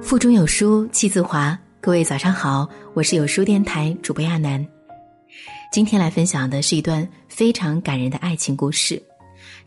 [0.00, 1.58] 腹中有书气自华。
[1.80, 4.64] 各位早上好，我是有书电台主播亚楠。
[5.72, 9.02] 今天来分享的是一段非常感人的爱情故事。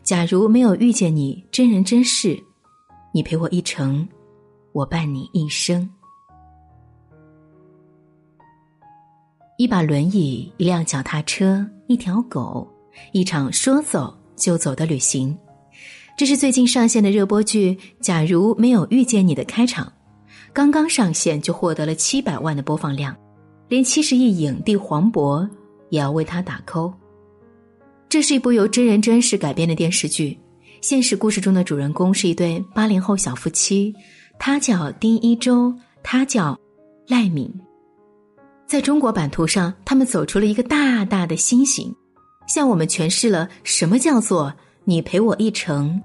[0.02, 2.42] 假如没有遇见你，真人真事，
[3.12, 4.06] 你陪我一程，
[4.72, 5.88] 我伴你一生。
[9.58, 12.66] 一把轮椅，一辆脚踏车，一条狗，
[13.12, 15.36] 一场说走就走的旅行。
[16.16, 19.92] 这是最近上线的热播剧《假如没有遇见你》的开场。
[20.52, 23.16] 刚刚上线就获得了七百万的播放量，
[23.68, 25.48] 连七十亿影帝黄渤
[25.88, 26.92] 也要为他打 call。
[28.08, 30.38] 这是一部由真人真事改编的电视剧，
[30.82, 33.94] 现实故事中的主人公是一对八零后小夫妻，
[34.38, 36.58] 他叫丁一周，他叫
[37.08, 37.50] 赖敏。
[38.66, 41.94] 在中国版图上，他们走出了一个大大的心形，
[42.46, 44.52] 向我们诠释了什么叫做
[44.84, 45.98] “你陪我一程，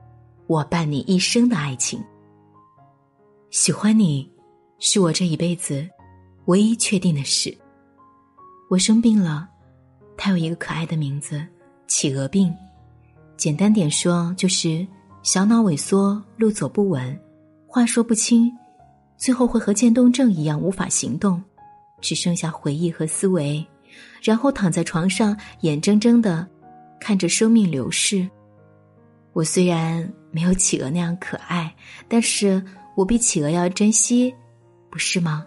[0.47, 2.01] 我伴你一生”的爱情。
[3.49, 4.36] 喜欢你。
[4.79, 5.87] 是我这一辈子
[6.45, 7.55] 唯一确定的事。
[8.69, 9.47] 我生病了，
[10.15, 11.43] 他有一个可爱的名字——
[11.87, 12.53] 企鹅病。
[13.35, 14.85] 简单点说，就是
[15.23, 17.19] 小脑萎缩，路走不稳，
[17.65, 18.51] 话说不清，
[19.17, 21.41] 最后会和渐冻症一样无法行动，
[22.01, 23.65] 只剩下回忆和思维，
[24.21, 26.47] 然后躺在床上，眼睁睁的
[26.99, 28.27] 看着生命流逝。
[29.33, 31.73] 我虽然没有企鹅那样可爱，
[32.07, 32.63] 但是
[32.95, 34.33] 我比企鹅要珍惜。
[34.89, 35.45] 不是吗？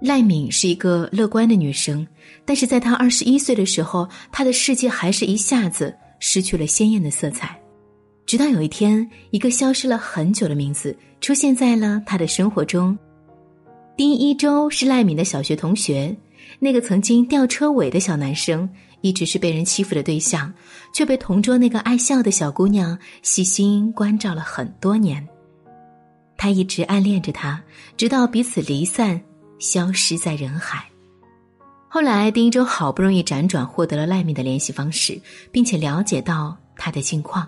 [0.00, 2.06] 赖敏是一个乐观的女生，
[2.44, 7.58] 但是在她二十一岁的时候，她的世界还是一下子失去了鲜艳的色彩。
[8.26, 12.96] 直到有一天，一个消失了很久的名字出现在了她的生活中。
[13.96, 16.14] 丁一周是赖敏的小学同学，
[16.58, 18.68] 那个曾经吊车尾的小男生，
[19.00, 20.52] 一直是被人欺负的对象，
[20.92, 25.26] 却被同桌那个爱笑的小姑娘细心关照了很多年。
[26.36, 27.62] 他一直暗恋着她，
[27.96, 29.20] 直到彼此离散，
[29.58, 30.84] 消失在人海。
[31.88, 35.18] 后来，丁一舟好不容易辗转获得了赖敏的联系方式，
[35.50, 37.46] 并且了解到他的近况。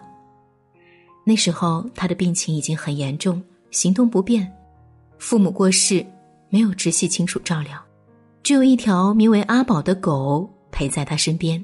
[1.25, 4.51] 那时候，他的病情已经很严重，行动不便，
[5.19, 6.05] 父母过世，
[6.49, 7.79] 没有直系亲属照料，
[8.43, 11.63] 只有一条名为阿宝的狗陪在他身边。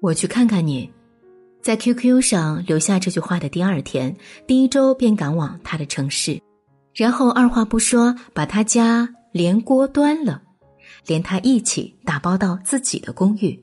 [0.00, 0.88] 我去看看你。
[1.60, 6.40] 在 QQ 上留下这句话的第二天，丁一周便赶往他的城市，
[6.94, 10.40] 然后二话不说把他家连锅端了，
[11.04, 13.62] 连他一起打包到自己的公寓。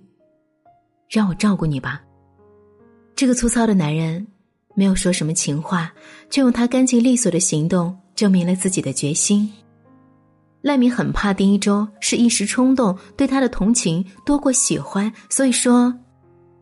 [1.09, 2.01] 让我照顾你吧。
[3.16, 4.28] 这个粗糙的男人
[4.75, 5.91] 没有说什么情话，
[6.29, 9.51] 却用他干净利索的行动证明了自己的决心。
[10.61, 15.91] 赖敏很怕丁一周是一时冲动，对他的同情多过喜欢，所以说。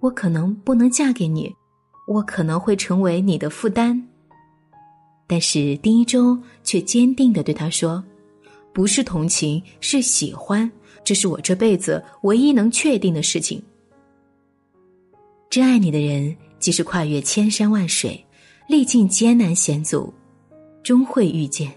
[0.03, 1.49] 我可能不能嫁给你，
[2.07, 4.05] 我可能会成为你的负担。
[5.25, 8.03] 但是丁一周却坚定的对他说
[8.75, 10.69] ：“不是同情，是喜欢，
[11.05, 13.63] 这是我这辈子唯一能确定的事情。
[15.49, 18.21] 真爱你的人，即使跨越千山万水，
[18.67, 20.13] 历尽艰难险阻，
[20.83, 21.71] 终会遇见。”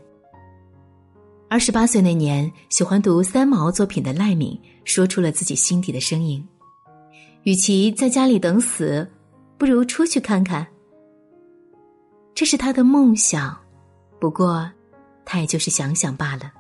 [1.49, 6.45] 二十八岁那年，喜欢读三毛作品的赖敏说出了自己心底的声音。
[7.47, 9.09] 与其在家里等死，
[9.57, 10.67] 不如出去看看。
[12.35, 13.57] 这是他的梦想，
[14.19, 14.69] 不过，
[15.25, 16.53] 他也就是想想罢了。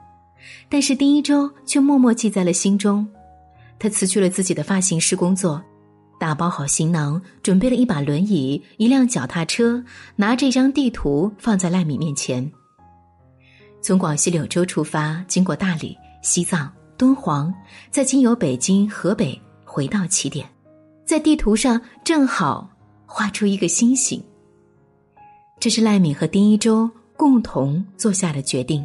[0.68, 3.04] 但是丁一周却默默记在了心中。
[3.80, 5.60] 他辞去了自己的发型师工作，
[6.20, 12.48] 打包好行囊，准备了一把轮椅、一辆脚踏车，拿着一张地图放在赖米面前。
[13.82, 17.52] 从广西柳州出发，经过大理、西藏、敦煌，
[17.90, 20.48] 再经由北京、河北，回到起点。
[21.06, 22.68] 在地图上正好
[23.06, 24.20] 画出一个星星。
[25.60, 28.84] 这是赖敏和丁一周共同做下的决定。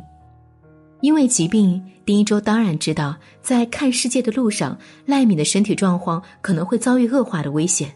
[1.01, 7.91] 因为疾病，丁一周当然知道，在看世界的路上，赖敏的身体状况可能会遭遇恶化的危险。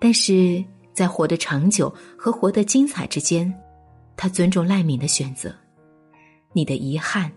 [0.00, 3.52] 但是在活得长久和活得精彩之间，
[4.16, 5.52] 他尊重赖敏的选择。
[6.52, 7.30] 你的遗憾，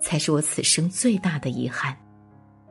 [0.00, 1.96] 才是我此生最大的遗憾。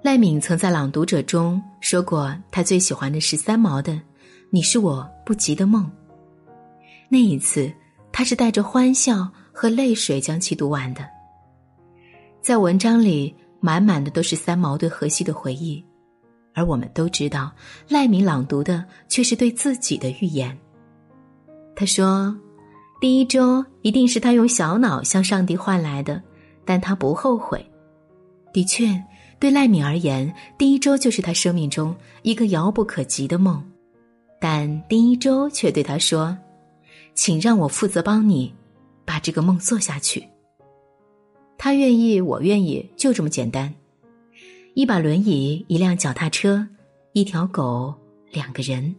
[0.03, 3.93] 赖敏曾在《朗读者》中说过，他最喜欢的是三毛的
[4.51, 5.83] 《你是我不及的梦》。
[7.09, 7.71] 那一次，
[8.11, 11.03] 他是带着欢笑和泪水将其读完的。
[12.41, 15.83] 在文章里，满满的都是三毛对荷西的回忆，
[16.53, 17.51] 而我们都知道，
[17.89, 20.55] 赖敏朗读的却是对自己的预言。
[21.75, 22.33] 他说
[23.01, 26.21] ：“第一周一定是他用小脑向上帝换来的，
[26.63, 27.65] 但他不后悔。”
[28.53, 29.03] 的确。
[29.39, 33.63] 对赖敏而言，第一周就是他生命中一个遥不可及的梦，
[34.39, 36.35] 但第一周却对他说
[37.13, 38.53] ：“请让我负责帮你，
[39.05, 40.27] 把这个梦做下去。
[41.57, 43.73] 他愿意，我愿意，就这么简单。
[44.73, 46.67] 一把轮椅，一辆脚踏车，
[47.13, 47.93] 一条狗，
[48.31, 48.95] 两个人。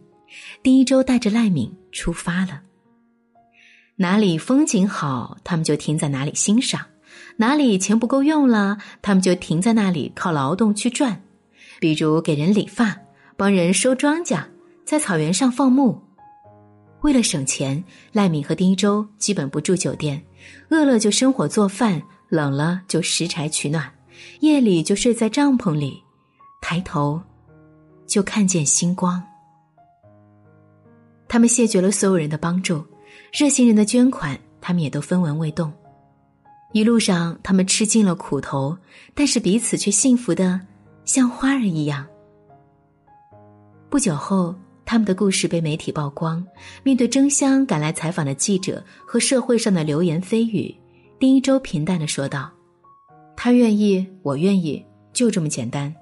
[0.61, 2.61] 丁一周带着赖敏出发了。
[3.95, 6.81] 哪里风景好，他们就停在哪里欣赏；
[7.41, 11.21] 哪里钱不够用了，他们就停在那里靠劳动去赚。
[11.79, 12.93] 比如给人理发，
[13.37, 14.43] 帮人收庄稼，
[14.83, 15.97] 在草原上放牧。
[16.99, 17.81] 为了省钱，
[18.11, 20.21] 赖敏和丁一周基本不住酒店，
[20.69, 23.89] 饿了就生火做饭，冷了就拾柴取暖，
[24.41, 26.03] 夜里就睡在帐篷里，
[26.59, 27.21] 抬头
[28.05, 29.23] 就看见星光。
[31.29, 32.85] 他们谢绝了所有人的帮助，
[33.31, 35.71] 热心人的捐款，他们也都分文未动。
[36.71, 38.77] 一路上，他们吃尽了苦头，
[39.13, 40.59] 但是彼此却幸福的
[41.05, 42.05] 像花儿一样。
[43.89, 44.55] 不久后。
[44.85, 46.43] 他们的故事被媒体曝光，
[46.81, 50.75] 面对争相赶来采访的记者和社会上的流言蜚语，
[51.19, 52.49] 丁一周平淡的说道
[53.37, 54.83] ：“他愿意，我愿意，
[55.13, 55.93] 就这么简单。”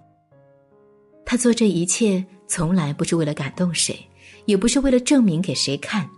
[1.27, 3.99] 他做这一切从来不是为了感动谁，
[4.45, 6.09] 也不是为了证明给谁看。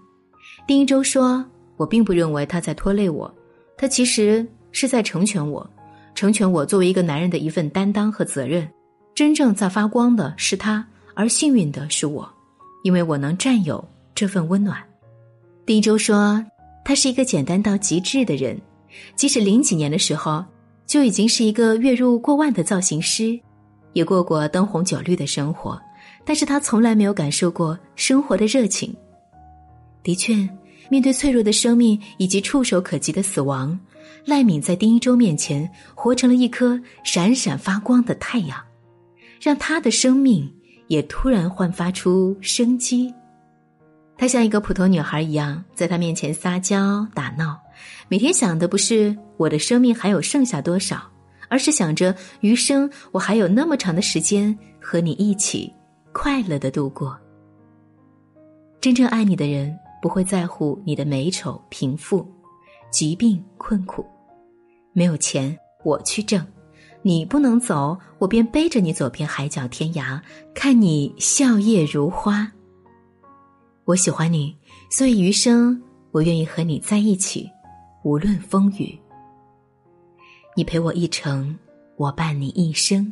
[0.67, 1.43] 丁一周说
[1.75, 3.33] ：“我并不认为他在拖累我，
[3.79, 5.65] 他其实是在成全我，
[6.13, 8.69] 成全我作为一个男人的一份担当和责任。
[9.15, 12.29] 真正在发光的是他，而幸运的是我。”
[12.83, 13.81] 因为我能占有
[14.13, 14.77] 这份温暖，
[15.65, 16.43] 丁周说，
[16.83, 18.59] 他是一个简单到极致的人，
[19.15, 20.43] 即使零几年的时候
[20.85, 23.39] 就已经是一个月入过万的造型师，
[23.93, 25.79] 也过过灯红酒绿的生活，
[26.25, 28.93] 但是他从来没有感受过生活的热情。
[30.01, 30.47] 的确，
[30.89, 33.79] 面对脆弱的生命以及触手可及的死亡，
[34.25, 38.61] 赖敏在丁一周面前活成了一颗闪闪发光的太阳，
[39.41, 40.51] 让他的生命。
[40.89, 43.13] 也突然焕发出生机，
[44.17, 47.59] 她像一个普通女孩一样，在他面前撒娇打闹，
[48.07, 51.03] 每天想的不是我的生命还有剩下多少，
[51.47, 55.71] 而是想着余生我还有那么长的时间和你一起
[56.11, 57.15] 快乐的度过。
[58.81, 62.25] 真正爱你的人不会在乎你的美丑、贫富、
[62.89, 64.05] 疾病、困苦，
[64.93, 66.45] 没有钱我去挣。
[67.01, 70.19] 你不能走，我便背着你走遍海角天涯，
[70.53, 72.51] 看你笑靥如花。
[73.85, 74.55] 我喜欢你，
[74.89, 75.81] 所以余生
[76.11, 77.49] 我愿意和你在一起，
[78.03, 78.99] 无论风雨。
[80.55, 81.57] 你陪我一程，
[81.95, 83.11] 我伴你一生。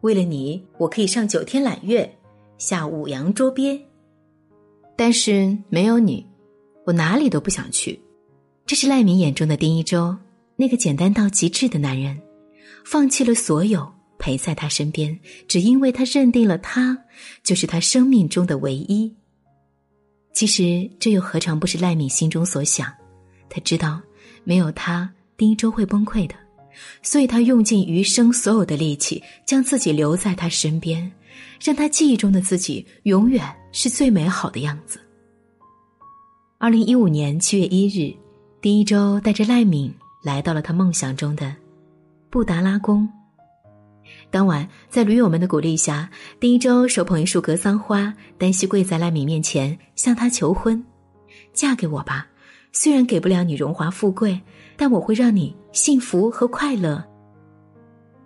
[0.00, 2.18] 为了你，我可以上九天揽月，
[2.56, 3.89] 下五洋捉鳖。
[5.00, 6.26] 但是没有你，
[6.84, 7.98] 我哪里都不想去。
[8.66, 10.14] 这是赖敏眼中的丁一周，
[10.56, 12.20] 那个简单到极致的男人。
[12.84, 15.18] 放弃了所有，陪在他身边，
[15.48, 16.98] 只因为他认定了他
[17.42, 19.10] 就是他生命中的唯一。
[20.34, 22.92] 其实这又何尝不是赖敏心中所想？
[23.48, 23.98] 他知道
[24.44, 26.34] 没有他，丁一周会崩溃的，
[27.02, 31.10] 所以他用尽余生所有的力气，将自己留在他身边，
[31.58, 35.00] 让他记忆中的自己永远是最美好的样子。
[36.58, 38.14] 二零一五年七月一日，
[38.60, 41.54] 丁一周带着赖敏来到了他梦想中的。
[42.28, 43.08] 布达拉宫。
[44.30, 50.84] 当晚，在驴友们的鼓励下，丁一周手捧一束格桑花，单膝跪在赖敏面前，向她求婚
[51.52, 52.26] ：“嫁给我吧！
[52.72, 54.40] 虽然给不了你荣华富贵，
[54.76, 57.04] 但我会让你幸福和快乐。”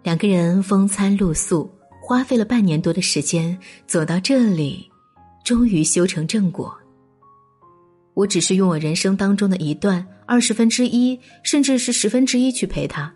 [0.02, 1.70] 两个人风餐露宿，
[2.02, 4.90] 花费了半年多的时间，走到这里，
[5.44, 6.76] 终于修成正果。
[8.14, 13.12] 我只是用我人生当中的一段二十分之一，甚至是十分之一去陪他。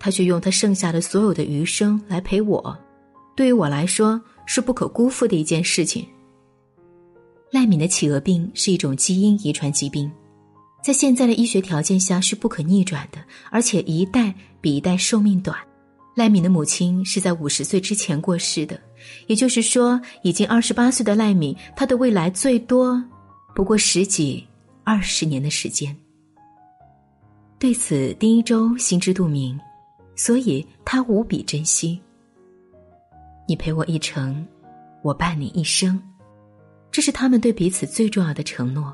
[0.00, 2.78] 他却用他剩下的所有的余生来陪我，
[3.36, 6.06] 对于我来说是不可辜负的一件事情。
[7.50, 10.08] 赖敏的企鹅病是一种基因遗传疾病，
[10.84, 13.18] 在现在的医学条件下是不可逆转的，
[13.50, 15.58] 而且一代比一代寿命短。
[16.18, 18.78] 赖敏的母亲是在五十岁之前过世的，
[19.28, 23.02] 也就是说，已经二十八岁的赖敏，她的未来最多
[23.54, 24.46] 不过十几、
[24.84, 25.96] 二十年的时间。
[27.58, 29.58] 对此，丁一周心知肚明。
[30.20, 31.96] 所以他无比珍惜。
[33.46, 34.44] 你陪我一程，
[35.00, 36.02] 我伴你一生，
[36.90, 38.92] 这是他们对彼此最重要的承诺。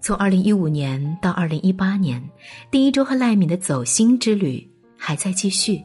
[0.00, 2.22] 从二零一五年到二零一八年，
[2.70, 4.64] 丁一周和赖敏的走心之旅
[4.96, 5.82] 还在继续。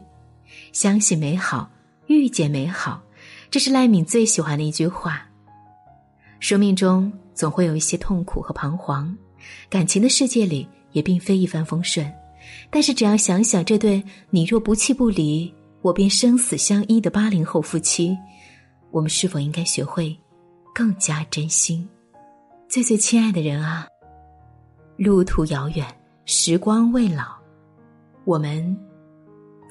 [0.71, 1.69] 相信美好，
[2.07, 3.01] 遇见美好，
[3.49, 5.27] 这是赖敏最喜欢的一句话。
[6.39, 9.15] 生命中总会有一些痛苦和彷徨，
[9.69, 12.11] 感情的世界里也并非一帆风顺。
[12.69, 18.17] 但是，只要想想这对你若不弃不离，我便生死相依的八零后夫妻，
[18.89, 20.17] 我们是否应该学会
[20.73, 21.87] 更加珍惜？
[22.67, 23.87] 最最亲爱的人啊，
[24.97, 25.85] 路途遥远，
[26.25, 27.25] 时光未老，
[28.25, 28.75] 我们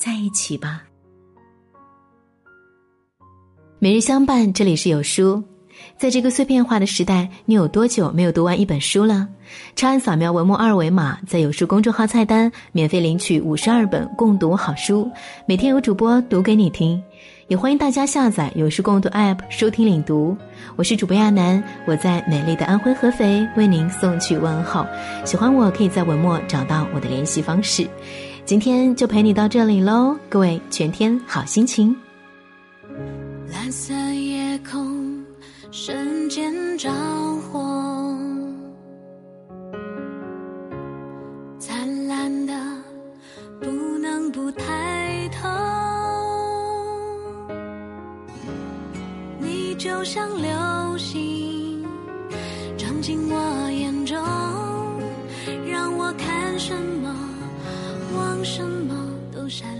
[0.00, 0.82] 在一起吧。
[3.78, 5.44] 每日相伴，这里是有书。
[5.98, 9.28] 在这个碎片化的时代，你有多久没有读完一本书了？
[9.76, 15.10] 长按扫描文末二维码，在有书公众号菜单免费领取五十二本共读好书，
[15.46, 17.02] 每天有主播读给你听。
[17.48, 20.34] 也欢迎大家下载有书共读 App 收听领读。
[20.76, 24.86] 我是主播亚楠，我在美丽的安徽合肥为您送去问候。
[25.26, 27.86] 喜欢我可以在文末找到我的联系方式。
[28.44, 31.94] 今天就陪你到这里喽，各位全天好心情。
[33.52, 35.00] 蓝色夜空。
[35.72, 36.90] 瞬间着
[37.52, 37.60] 火，
[41.60, 42.52] 灿烂的
[43.60, 45.48] 不能不抬头。
[49.38, 51.86] 你就像流星，
[52.76, 54.18] 撞进我眼中，
[55.70, 56.99] 让我看什么
[58.42, 58.94] 什么
[59.32, 59.79] 都删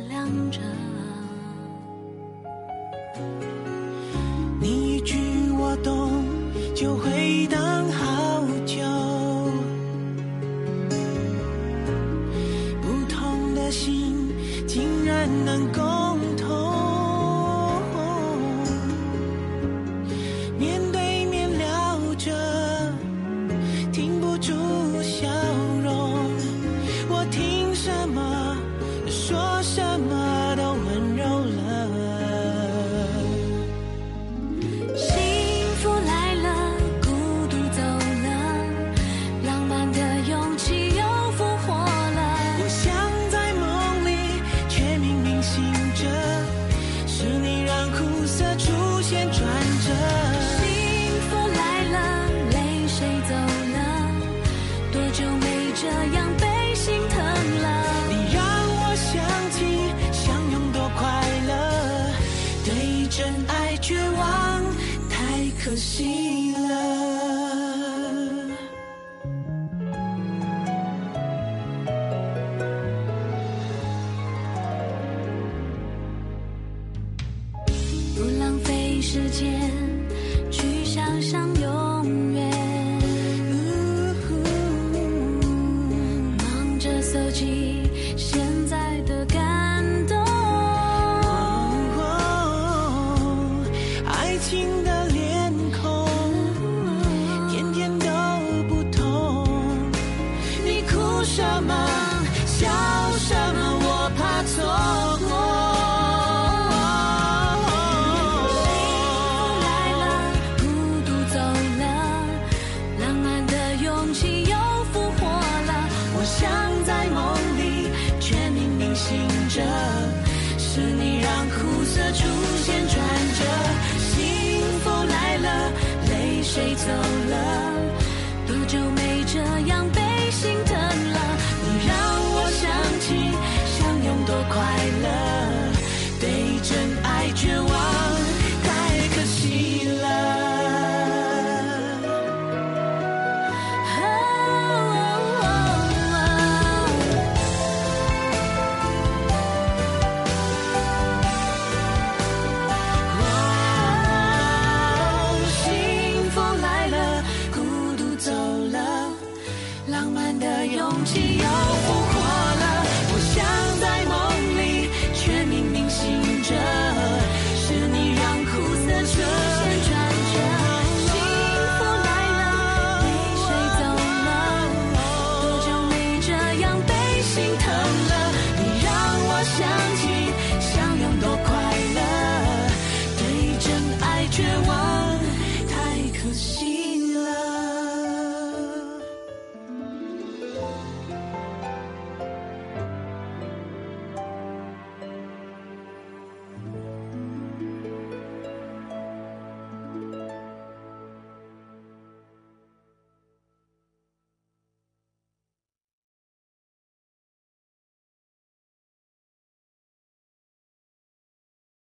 [79.13, 79.69] 时间
[80.53, 82.49] 去想象永远。
[86.39, 87.80] 忙着搜集